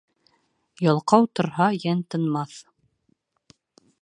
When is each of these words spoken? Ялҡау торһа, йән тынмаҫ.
Ялҡау 0.85 1.29
торһа, 1.41 1.69
йән 1.83 2.03
тынмаҫ. 2.15 2.57